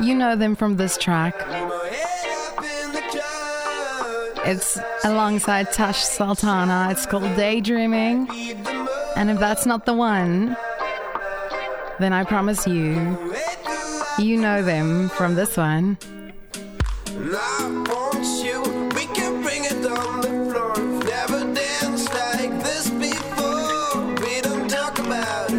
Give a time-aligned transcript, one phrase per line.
[0.00, 1.34] You know them from this track.
[4.46, 6.88] It's alongside Tash Sultana.
[6.90, 8.28] It's called Daydreaming.
[9.16, 10.56] And if that's not the one,
[11.98, 13.18] then I promise you,
[14.18, 15.98] you know them from this one.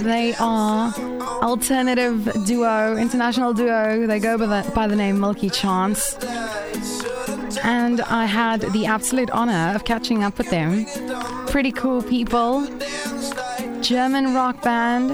[0.04, 1.11] They are
[1.52, 4.08] alternative duo, international duo.
[4.08, 6.14] They go by the, by the name Milky Chance.
[7.62, 10.86] And I had the absolute honor of catching up with them.
[11.48, 12.66] Pretty cool people.
[13.82, 15.12] German rock band.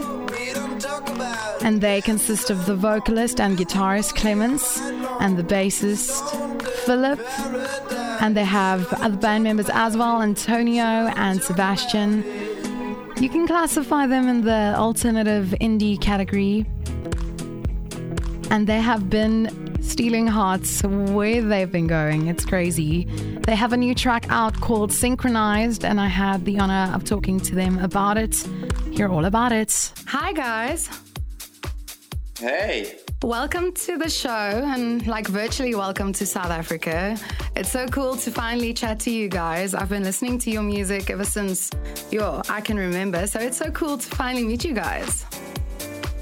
[1.63, 4.77] And they consist of the vocalist and guitarist Clemens
[5.19, 6.21] and the bassist
[6.85, 7.19] Philip.
[8.21, 12.36] And they have other band members as well Antonio and Sebastian.
[13.19, 16.65] You can classify them in the alternative indie category.
[18.51, 22.27] And they have been stealing hearts where they've been going.
[22.27, 23.05] It's crazy.
[23.47, 27.39] They have a new track out called Synchronize, and I had the honor of talking
[27.39, 28.35] to them about it.
[28.91, 29.93] Hear all about it.
[30.05, 30.87] Hi, guys.
[32.39, 32.99] Hey.
[33.23, 37.17] Welcome to the show and like virtually welcome to South Africa.
[37.55, 39.73] It's so cool to finally chat to you guys.
[39.73, 41.71] I've been listening to your music ever since
[42.11, 43.25] yo, I can remember.
[43.25, 45.23] So it's so cool to finally meet you guys.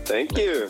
[0.06, 0.70] Thank you.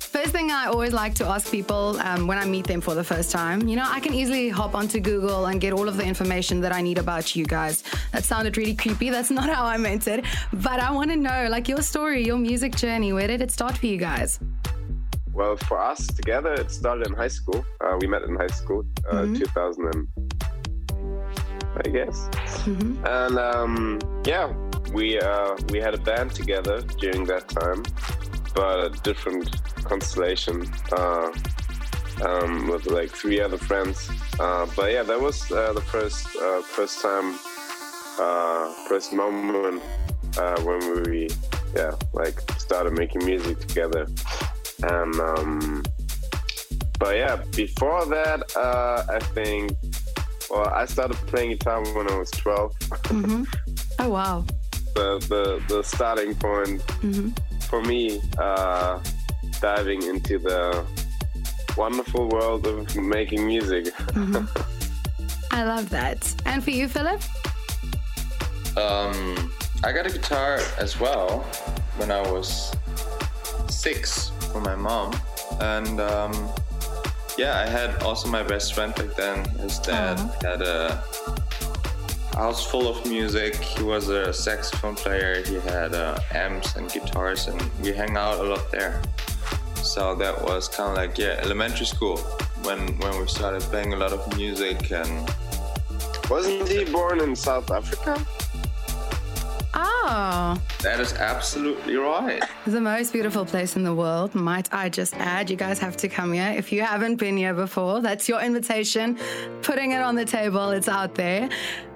[0.00, 3.04] First thing I always like to ask people um, when I meet them for the
[3.04, 6.04] first time, you know, I can easily hop onto Google and get all of the
[6.04, 7.84] information that I need about you guys.
[8.10, 9.10] That sounded really creepy.
[9.10, 10.24] That's not how I meant it.
[10.52, 13.12] But I want to know, like, your story, your music journey.
[13.12, 14.40] Where did it start for you guys?
[15.36, 17.62] Well, for us together, it started in high school.
[17.82, 19.34] Uh, we met in high school, uh, mm-hmm.
[19.34, 20.08] 2000, and,
[21.84, 22.26] I guess.
[22.64, 23.06] Mm-hmm.
[23.06, 24.50] And um, yeah,
[24.94, 27.82] we uh, we had a band together during that time,
[28.54, 31.30] but a different constellation uh,
[32.24, 34.10] um, with like three other friends.
[34.40, 36.28] Uh, but yeah, that was uh, the first
[36.64, 37.34] first time,
[38.88, 39.82] first moment
[40.64, 41.28] when we
[41.74, 44.06] yeah like started making music together
[44.82, 45.82] and um,
[46.98, 49.72] but yeah, before that, uh, I think.
[50.48, 52.72] Well, I started playing guitar when I was 12.
[52.78, 53.44] Mm-hmm.
[53.98, 54.44] Oh wow!
[54.96, 57.28] the the the starting point mm-hmm.
[57.68, 59.00] for me, uh,
[59.60, 60.84] diving into the
[61.76, 63.84] wonderful world of making music.
[64.16, 64.46] Mm-hmm.
[65.50, 66.34] I love that.
[66.46, 67.20] And for you, Philip?
[68.76, 69.52] Um,
[69.84, 71.40] I got a guitar as well
[71.96, 72.74] when I was
[73.68, 75.14] six for my mom.
[75.60, 76.32] And um,
[77.38, 79.44] yeah, I had also my best friend back then.
[79.60, 80.50] His dad uh-huh.
[80.50, 81.04] had a
[82.34, 83.56] house full of music.
[83.56, 85.42] He was a saxophone player.
[85.42, 89.02] He had uh, amps and guitars, and we hang out a lot there.
[89.76, 92.18] So that was kind of like yeah, elementary school
[92.64, 95.28] when when we started playing a lot of music and.
[96.28, 98.14] Wasn't he born in South Africa?
[100.06, 102.42] That is absolutely right.
[102.66, 105.50] The most beautiful place in the world, might I just add.
[105.50, 106.52] You guys have to come here.
[106.56, 109.18] If you haven't been here before, that's your invitation.
[109.62, 111.48] Putting it on the table, it's out there.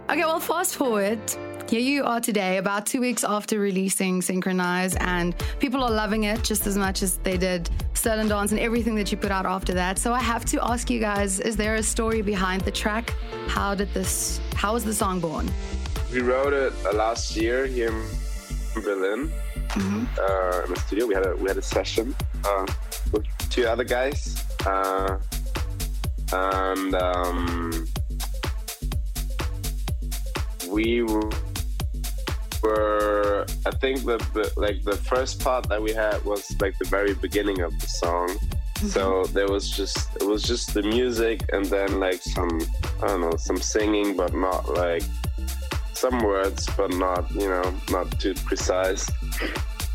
[0.08, 1.20] Okay, well, fast forward.
[1.68, 6.42] Here you are today, about two weeks after releasing Synchronize, and people are loving it
[6.42, 9.72] just as much as they did Stolen Dance and everything that you put out after
[9.74, 9.98] that.
[9.98, 13.14] So I have to ask you guys: Is there a story behind the track?
[13.46, 14.40] How did this?
[14.54, 15.48] How was the song born?
[16.12, 19.32] We wrote it uh, last year here in Berlin
[19.68, 20.04] mm-hmm.
[20.18, 21.06] uh, in the studio.
[21.06, 22.66] We had a we had a session uh,
[23.12, 25.18] with two other guys, uh,
[26.32, 27.86] and um,
[30.68, 31.30] we were.
[33.66, 37.14] I think the, the like the first part that we had was like the very
[37.14, 38.28] beginning of the song.
[38.28, 38.88] Mm-hmm.
[38.88, 42.60] So there was just it was just the music and then like some
[43.02, 45.04] I don't know some singing, but not like
[46.00, 49.10] some words, but not you know not too precise.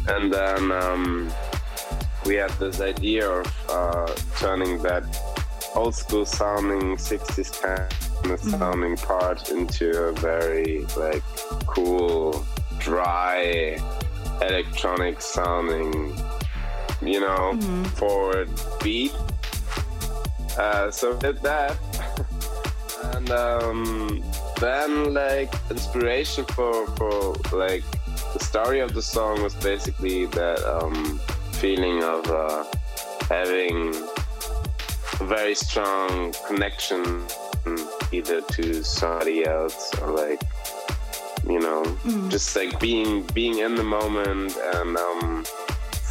[0.07, 1.31] And then um,
[2.25, 5.03] we had this idea of uh, turning that
[5.73, 8.49] old school sounding 60s kind of mm-hmm.
[8.51, 11.23] sounding part into a very like
[11.65, 12.45] cool,
[12.77, 13.77] dry,
[14.41, 16.15] electronic sounding,
[17.01, 17.83] you know, mm-hmm.
[17.99, 18.49] forward
[18.83, 19.13] beat.
[20.55, 21.77] Uh, so did that,
[23.15, 24.23] and um,
[24.59, 27.83] then like inspiration for for like
[28.33, 31.19] the story of the song was basically that um,
[31.53, 32.63] feeling of uh,
[33.29, 33.93] having
[35.19, 37.25] a very strong connection
[38.11, 40.41] either to somebody else or like
[41.47, 42.29] you know mm.
[42.29, 45.45] just like being being in the moment and um,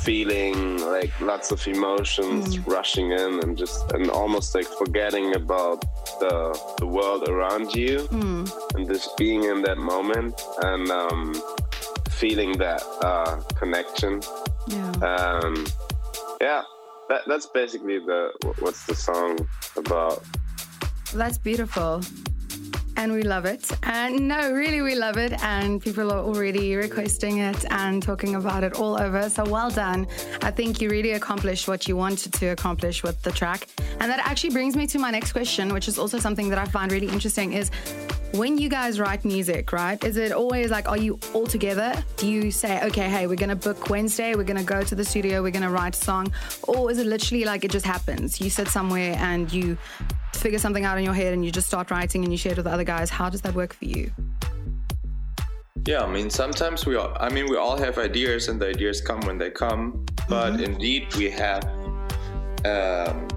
[0.05, 2.67] feeling like lots of emotions mm.
[2.67, 5.81] rushing in and just and almost like forgetting about
[6.21, 6.37] the
[6.79, 8.45] the world around you mm.
[8.75, 11.35] and just being in that moment and um,
[12.11, 14.21] feeling that uh, connection.
[14.69, 14.91] Yeah.
[15.01, 15.67] Um,
[16.41, 16.63] yeah.
[17.09, 19.39] That, that's basically the what's the song
[19.77, 20.23] about.
[21.15, 22.03] That's beautiful
[22.97, 23.71] and we love it.
[23.83, 25.33] And no, really, we love it.
[25.43, 29.29] And people are already requesting it and talking about it all over.
[29.29, 30.07] So well done.
[30.43, 33.69] I think you really accomplished what you wanted to accomplish with the track.
[34.01, 36.65] And that actually brings me to my next question, which is also something that I
[36.65, 37.71] find really interesting is
[38.33, 40.03] when you guys write music, right?
[40.03, 41.95] Is it always like, are you all together?
[42.17, 45.41] Do you say, okay, hey, we're to book Wednesday, we're to go to the studio,
[45.41, 46.33] we're to write a song?
[46.65, 48.41] Or is it literally like it just happens?
[48.41, 49.79] You sit somewhere and you
[50.41, 52.59] figure something out in your head and you just start writing and you share it
[52.59, 53.11] with other guys.
[53.11, 54.11] How does that work for you?
[55.87, 59.03] Yeah, I mean, sometimes we all, I mean, we all have ideas and the ideas
[59.03, 60.65] come when they come, but mm-hmm.
[60.65, 61.65] indeed we have
[62.65, 63.29] um,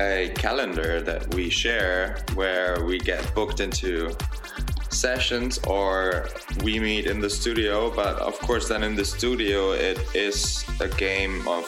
[0.00, 4.16] a calendar that we share where we get booked into
[4.90, 6.28] sessions or
[6.64, 7.90] we meet in the studio.
[7.90, 11.64] But of course, then in the studio, it is a game of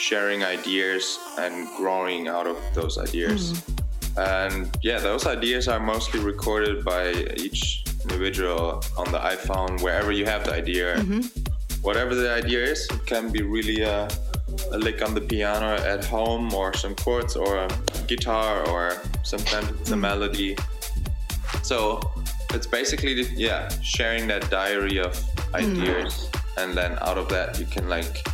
[0.00, 3.52] sharing ideas and growing out of those ideas.
[3.52, 3.80] Mm.
[4.16, 10.24] And yeah, those ideas are mostly recorded by each individual on the iPhone, wherever you
[10.24, 10.96] have the idea.
[10.96, 11.20] Mm-hmm.
[11.82, 14.08] Whatever the idea is, it can be really a,
[14.72, 17.68] a, lick on the piano at home, or some chords, or a
[18.06, 20.00] guitar, or sometimes it's a mm.
[20.00, 20.56] melody.
[21.62, 22.00] So
[22.52, 25.54] it's basically, yeah, sharing that diary of mm.
[25.54, 26.62] ideas, mm.
[26.64, 28.26] and then out of that, you can like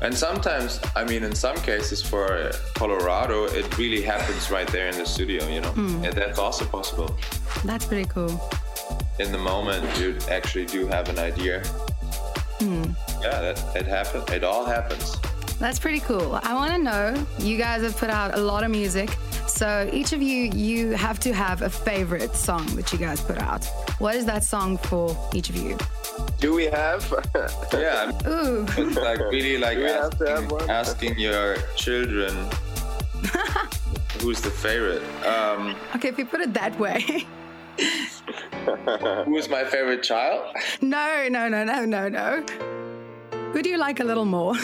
[0.00, 4.98] and sometimes, I mean, in some cases for Colorado, it really happens right there in
[4.98, 5.72] the studio, you know?
[5.72, 6.04] Mm.
[6.04, 7.16] And that's also possible.
[7.64, 8.40] That's pretty cool.
[9.18, 11.62] In the moment, you actually do have an idea.
[12.58, 12.94] Mm.
[13.22, 14.30] Yeah, that, it happens.
[14.30, 15.16] It all happens.
[15.58, 16.38] That's pretty cool.
[16.42, 19.16] I want to know, you guys have put out a lot of music.
[19.48, 23.38] So each of you, you have to have a favorite song that you guys put
[23.38, 23.64] out.
[23.98, 25.78] What is that song for each of you?
[26.38, 27.02] Do we have?
[27.72, 28.12] yeah.
[28.26, 28.66] Ooh.
[28.76, 32.34] It's like really like asking, asking, your children
[34.20, 35.02] who's the favorite.
[35.24, 37.26] Um, okay, if you put it that way.
[39.24, 40.54] who's my favorite child?
[40.80, 42.44] No, no, no, no, no, no.
[43.52, 44.54] Who do you like a little more?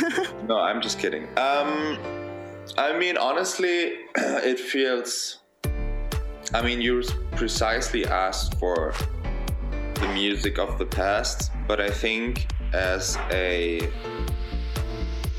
[0.47, 1.25] no, I'm just kidding.
[1.39, 1.99] Um,
[2.77, 5.39] I mean, honestly, it feels.
[6.55, 7.03] I mean, you
[7.37, 8.95] precisely asked for
[10.03, 13.89] the music of the past, but I think as a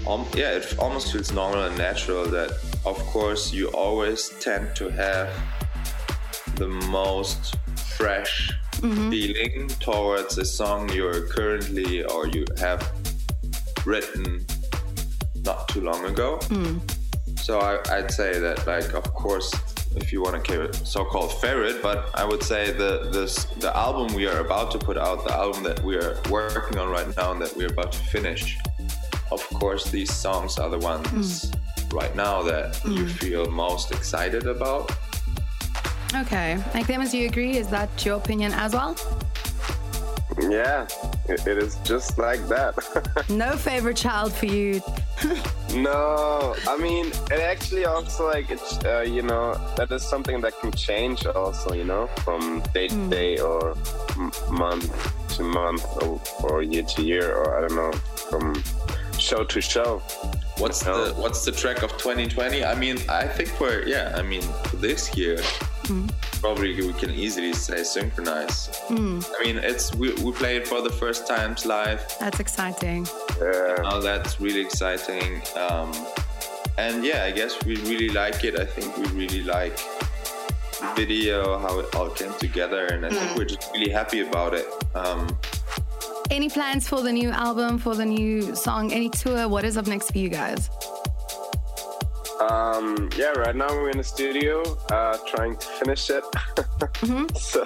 [0.07, 2.51] um, yeah, it almost feels normal and natural that
[2.85, 5.29] of course you always tend to have
[6.55, 7.55] the most
[7.97, 9.09] fresh mm-hmm.
[9.09, 12.89] feeling towards a song you're currently or you have
[13.85, 14.45] written
[15.43, 16.37] not too long ago.
[16.43, 16.79] Mm.
[17.37, 19.51] So I, I'd say that like of course
[19.95, 23.75] if you want to call it so-called favorite, but I would say the this the
[23.75, 27.07] album we are about to put out, the album that we are working on right
[27.15, 28.57] now and that we're about to finish.
[29.31, 31.93] Of course, these songs are the ones mm.
[31.93, 32.97] right now that mm.
[32.97, 34.91] you feel most excited about.
[36.15, 37.57] Okay, like Clemens, as you agree?
[37.57, 38.95] Is that your opinion as well?
[40.39, 40.87] Yeah,
[41.27, 42.75] it is just like that.
[43.29, 44.81] no favorite child for you.
[45.75, 50.59] no, I mean, it actually also like it's uh, you know that is something that
[50.59, 53.09] can change also you know from day to mm.
[53.09, 53.75] day or
[54.17, 54.91] m- month
[55.35, 57.91] to month or, or year to year or I don't know
[58.29, 58.61] from
[59.17, 59.99] show to show.
[60.57, 62.63] What's the what's the track of 2020?
[62.63, 64.43] I mean, I think for yeah, I mean
[64.75, 65.39] this year,
[65.83, 66.11] mm.
[66.41, 68.69] probably we can easily say synchronize.
[68.87, 69.25] Mm.
[69.39, 72.01] I mean, it's we, we play it for the first times live.
[72.19, 73.07] That's exciting.
[73.39, 73.75] Yeah.
[73.85, 75.41] Oh, that's really exciting.
[75.55, 75.91] Um,
[76.77, 78.59] and yeah, I guess we really like it.
[78.59, 83.17] I think we really like the video, how it all came together, and I mm.
[83.17, 84.67] think we're just really happy about it.
[84.95, 85.27] Um,
[86.31, 89.47] any plans for the new album, for the new song, any tour?
[89.47, 90.69] What is up next for you guys?
[92.49, 96.23] Um, yeah, right now we're in the studio uh, trying to finish it.
[97.03, 97.33] mm-hmm.
[97.37, 97.65] so,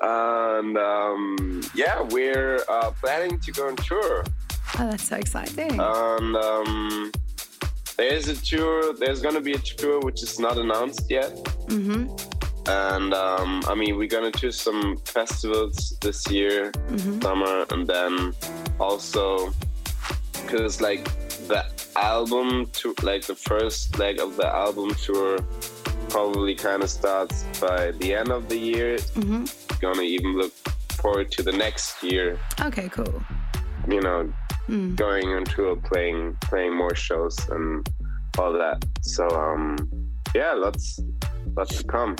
[0.00, 4.24] and um, yeah, we're uh, planning to go on tour.
[4.78, 5.78] Oh, that's so exciting.
[5.78, 7.12] And um,
[7.98, 11.34] there's a tour, there's going to be a tour which is not announced yet.
[11.68, 12.08] Mm-hmm.
[12.70, 17.20] And um, I mean, we're going to do some festivals this year, mm-hmm.
[17.20, 18.32] summer, and then
[18.78, 19.52] also
[20.32, 21.04] because like
[21.48, 21.64] the
[21.96, 25.38] album to like the first leg of the album tour
[26.08, 28.96] probably kind of starts by the end of the year.
[28.98, 29.44] Mm-hmm.
[29.80, 30.52] Gonna even look
[31.00, 32.38] forward to the next year.
[32.60, 33.22] Okay, cool.
[33.88, 34.32] You know,
[34.68, 34.94] mm.
[34.96, 37.88] going into a playing playing more shows and
[38.38, 38.84] all that.
[39.02, 39.76] So um,
[40.34, 41.00] yeah, lots
[41.56, 42.16] lots to come.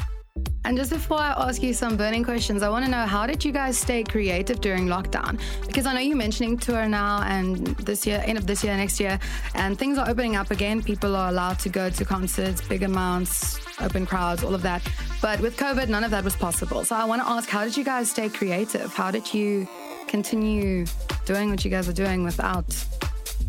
[0.64, 3.44] And just before I ask you some burning questions, I want to know how did
[3.44, 5.40] you guys stay creative during lockdown?
[5.66, 9.00] Because I know you're mentioning tour now and this year, end of this year, next
[9.00, 9.18] year,
[9.54, 10.82] and things are opening up again.
[10.82, 14.86] People are allowed to go to concerts, big amounts, open crowds, all of that.
[15.22, 16.84] But with COVID, none of that was possible.
[16.84, 18.92] So I want to ask, how did you guys stay creative?
[18.92, 19.66] How did you
[20.08, 20.84] continue
[21.24, 22.66] doing what you guys are doing without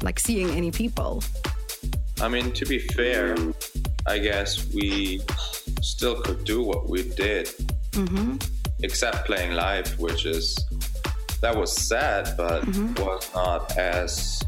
[0.02, 1.24] like seeing any people?
[2.22, 3.36] I mean, to be fair,
[4.08, 5.22] I guess we
[5.82, 7.48] still could do what we did,
[7.92, 8.38] mm-hmm.
[8.84, 10.58] except playing live, which is
[11.42, 13.04] that was sad, but mm-hmm.
[13.04, 14.42] was not as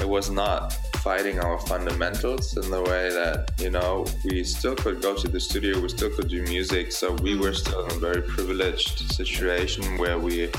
[0.00, 5.00] it was not fighting our fundamentals in the way that you know we still could
[5.00, 7.98] go to the studio, we still could do music, so we were still in a
[7.98, 10.50] very privileged situation where we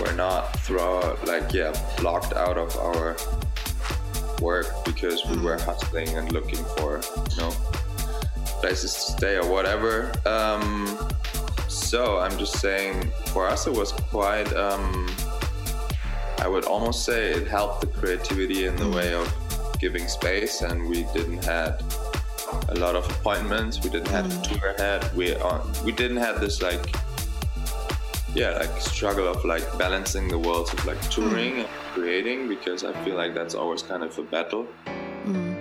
[0.00, 3.16] were not throw like yeah blocked out of our
[4.40, 7.52] work because we were hustling and looking for you know
[8.60, 10.12] places to stay or whatever.
[10.26, 11.08] Um,
[11.68, 14.52] so I'm just saying, for us, it was quite.
[14.54, 15.08] Um,
[16.38, 19.32] I would almost say it helped the creativity in the way of
[19.78, 21.82] giving space, and we didn't had
[22.68, 23.82] a lot of appointments.
[23.82, 24.42] We didn't have mm.
[24.42, 25.14] to tour ahead.
[25.14, 26.94] We uh, we didn't have this like
[28.34, 31.60] yeah like struggle of like balancing the worlds of like touring mm.
[31.60, 34.66] and creating because I feel like that's always kind of a battle.
[35.24, 35.56] Mm.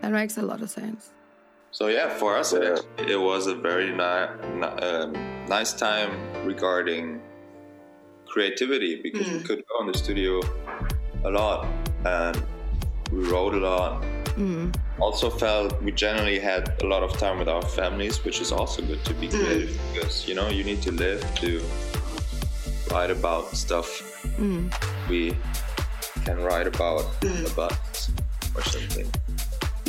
[0.00, 1.10] That makes a lot of sense.
[1.72, 2.76] So yeah, for us yeah.
[2.98, 5.12] It, it, was a very ni- um,
[5.48, 6.12] nice time
[6.44, 7.20] regarding
[8.26, 9.38] creativity because mm.
[9.38, 10.40] we could go in the studio
[11.24, 11.66] a lot
[12.04, 12.42] and
[13.10, 14.02] we wrote a lot.
[14.36, 14.74] Mm.
[15.00, 18.82] Also felt we generally had a lot of time with our families, which is also
[18.82, 19.42] good to be mm.
[19.42, 21.62] creative because you know you need to live to
[22.90, 23.88] write about stuff
[24.36, 24.70] mm.
[25.08, 25.34] we
[26.26, 27.52] can write about mm.
[27.52, 27.72] about
[28.54, 29.10] or something.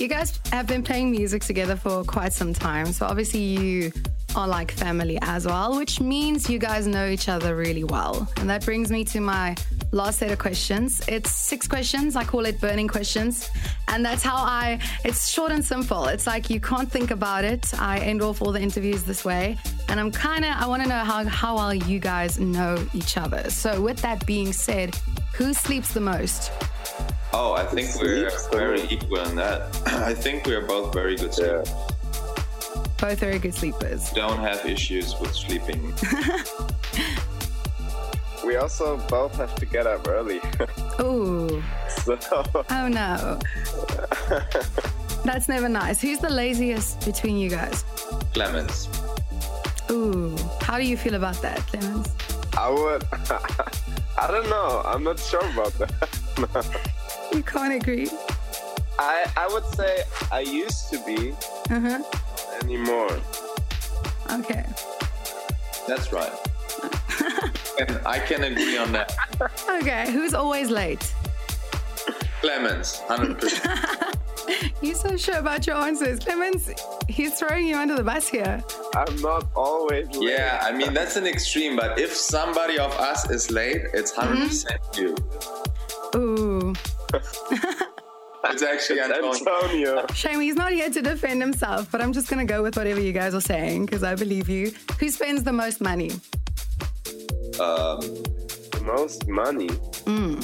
[0.03, 3.93] You guys have been playing music together for quite some time, so obviously you
[4.35, 8.27] are like family as well, which means you guys know each other really well.
[8.35, 9.55] And that brings me to my
[9.93, 11.01] last set of questions.
[11.07, 12.17] It's six questions.
[12.17, 13.49] I call it burning questions.
[13.87, 16.07] And that's how I, it's short and simple.
[16.07, 17.73] It's like you can't think about it.
[17.79, 19.57] I end off all the interviews this way.
[19.87, 23.15] And I'm kind of, I want to know how, how well you guys know each
[23.15, 23.49] other.
[23.49, 24.99] So, with that being said,
[25.33, 26.51] who sleeps the most?
[27.35, 29.75] Oh, I think we're very equal in that.
[29.87, 31.67] I think we're both very good sleepers.
[31.67, 32.83] Yeah.
[33.01, 34.11] Both very good sleepers.
[34.11, 35.93] Don't have issues with sleeping.
[38.45, 40.41] we also both have to get up early.
[41.01, 41.63] Ooh.
[42.03, 42.19] So.
[42.69, 43.39] Oh no.
[45.25, 46.01] That's never nice.
[46.01, 47.83] Who's the laziest between you guys?
[48.33, 48.89] Clemens.
[49.89, 50.37] Ooh.
[50.61, 52.13] How do you feel about that, Clemens?
[52.55, 53.03] I would.
[54.17, 54.83] I don't know.
[54.85, 56.93] I'm not sure about that.
[57.33, 58.09] You can't agree.
[58.99, 61.31] I I would say I used to be.
[61.69, 62.03] Uh-huh.
[62.61, 63.19] Anymore.
[64.31, 64.65] Okay.
[65.87, 66.31] That's right.
[67.79, 69.15] and I can agree on that.
[69.69, 71.13] Okay, who's always late?
[72.41, 74.19] Clemens, 100%.
[74.81, 76.19] You're so sure about your answers.
[76.19, 76.69] Clemens,
[77.07, 78.61] he's throwing you under the bus here.
[78.95, 80.31] I'm not always late.
[80.31, 84.67] Yeah, I mean, that's an extreme, but if somebody of us is late, it's 100%
[84.67, 85.01] mm-hmm.
[85.01, 85.15] you.
[86.15, 86.73] Ooh.
[87.13, 90.05] It's actually it's Antonio.
[90.13, 92.99] Shame he's not here to defend himself, but I'm just going to go with whatever
[92.99, 94.73] you guys are saying because I believe you.
[94.99, 96.11] Who spends the most money?
[97.59, 97.99] Um,
[98.71, 99.69] the most money?
[100.07, 100.41] Mm.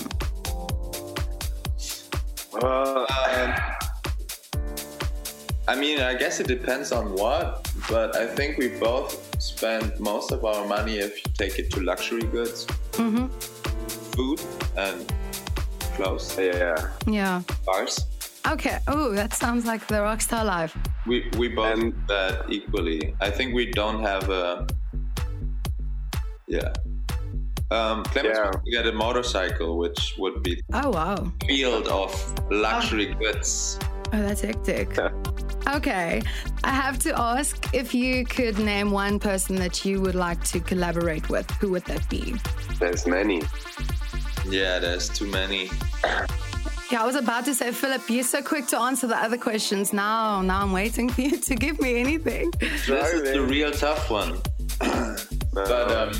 [2.61, 3.79] Uh, um,
[5.67, 10.31] I mean, I guess it depends on what, but I think we both spend most
[10.31, 13.27] of our money if you take it to luxury goods, mm-hmm.
[14.15, 14.41] food,
[14.75, 15.13] and
[15.99, 16.37] close.
[16.37, 16.89] Yeah.
[17.05, 17.41] Yeah.
[17.65, 18.05] Bars.
[18.47, 18.79] Okay.
[18.87, 20.75] Oh, that sounds like the rockstar life.
[21.05, 23.15] We we both and that equally.
[23.19, 24.67] I think we don't have a.
[26.47, 26.73] Yeah.
[27.71, 28.51] Um, Clemens yeah.
[28.51, 32.11] to get a motorcycle, which would be oh wow field of
[32.49, 33.19] luxury oh.
[33.19, 33.77] goods.
[34.11, 34.97] Oh, that's hectic.
[35.67, 36.23] okay,
[36.63, 40.59] I have to ask if you could name one person that you would like to
[40.59, 41.47] collaborate with.
[41.61, 42.33] Who would that be?
[42.79, 43.43] There's many.
[44.49, 45.69] Yeah, there's too many.
[46.91, 49.93] Yeah, I was about to say, Philip, you're so quick to answer the other questions.
[49.93, 52.51] Now, now I'm waiting for you to give me anything.
[52.59, 54.41] This is the real tough one.
[55.53, 56.11] but um,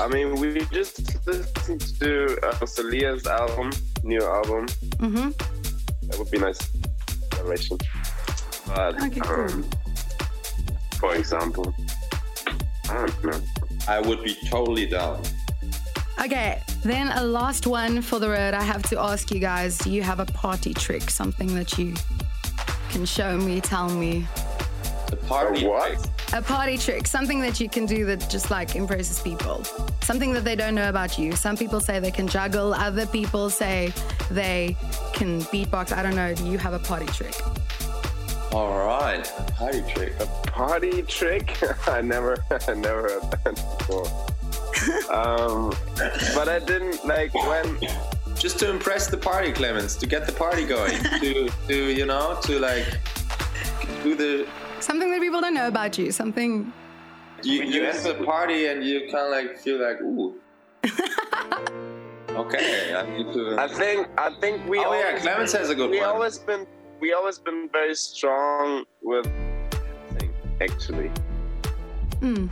[0.00, 3.70] I mean, we just listened to uh, Salia's album,
[4.02, 4.66] new album.
[5.04, 5.30] Mm-hmm.
[6.08, 6.58] That would be nice
[7.28, 7.76] collaboration.
[8.66, 9.50] But okay, cool.
[9.50, 9.70] um,
[10.98, 11.74] for example,
[12.88, 13.40] I don't know.
[13.86, 15.22] I would be totally down
[16.20, 18.54] Okay, then a last one for the road.
[18.54, 21.10] I have to ask you guys do you have a party trick?
[21.10, 21.94] Something that you
[22.90, 24.26] can show me, tell me?
[25.08, 25.64] The party.
[25.64, 26.10] A what?
[26.32, 29.64] A party trick, something that you can do that just like impresses people.
[30.02, 31.32] Something that they don't know about you.
[31.32, 33.92] Some people say they can juggle, other people say
[34.30, 34.76] they
[35.12, 35.92] can beatbox.
[35.92, 36.34] I don't know.
[36.34, 37.34] Do you have a party trick?
[38.52, 39.24] All right.
[39.54, 40.12] Party trick.
[40.20, 41.56] A party trick?
[41.88, 44.31] I never, I never heard that before.
[45.10, 45.72] um,
[46.34, 47.78] but I didn't like when.
[48.36, 52.38] Just to impress the party, Clemens, to get the party going, to, to you know,
[52.42, 52.86] to like
[54.02, 54.48] do the.
[54.80, 56.10] Something that people don't know about you.
[56.10, 56.72] Something.
[57.44, 60.34] You you enter the party and you kind of like feel like ooh.
[62.30, 63.56] okay, I need to.
[63.58, 64.78] I think, I think we.
[64.78, 66.08] Oh, yeah, always Clemens been- has a good we one.
[66.08, 66.66] always been,
[67.00, 69.26] we always been very strong with
[70.18, 70.32] dancing.
[70.60, 71.10] Actually,
[72.20, 72.46] Hmm.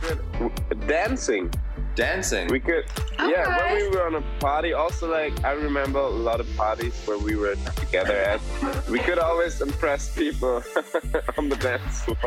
[0.87, 1.51] dancing.
[1.95, 2.47] Dancing.
[2.47, 2.85] We could,
[3.19, 3.57] yeah.
[3.57, 7.17] When we were on a party, also like I remember a lot of parties where
[7.17, 8.41] we were together at.
[8.89, 10.63] We could always impress people
[11.37, 12.17] on the dance floor.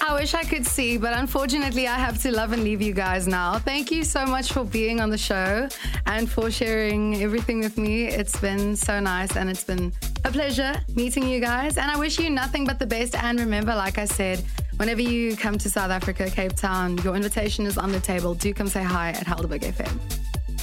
[0.00, 3.26] I wish I could see, but unfortunately, I have to love and leave you guys
[3.26, 3.58] now.
[3.58, 5.68] Thank you so much for being on the show
[6.06, 8.06] and for sharing everything with me.
[8.06, 9.92] It's been so nice and it's been
[10.24, 11.76] a pleasure meeting you guys.
[11.76, 13.14] And I wish you nothing but the best.
[13.14, 14.42] And remember, like I said,
[14.76, 18.34] whenever you come to South Africa, Cape Town, your invitation is on the table.
[18.34, 19.98] Do come say hi at Helderberg FM.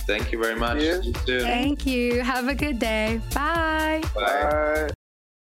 [0.07, 0.81] Thank you very much.
[0.81, 1.01] Yeah.
[1.01, 1.13] You.
[1.13, 2.21] Thank you.
[2.21, 3.21] Have a good day.
[3.33, 4.01] Bye.
[4.13, 4.49] Bye.
[4.49, 4.89] Bye.